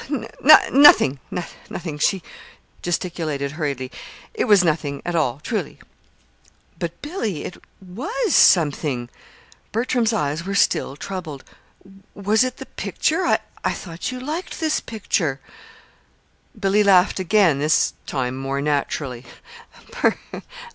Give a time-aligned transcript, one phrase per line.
[0.09, 0.27] "N
[0.71, 1.19] nothing,"
[1.99, 2.23] she
[2.81, 3.91] gesticulated hurriedly.
[4.33, 5.77] "It was nothing at all, truly."
[6.79, 9.09] "But, Billy, it was something."
[9.71, 11.43] Bertram's eyes were still troubled.
[12.15, 13.37] "Was it the picture?
[13.63, 15.39] I thought you liked this picture."
[16.59, 19.23] Billy laughed again this time more naturally.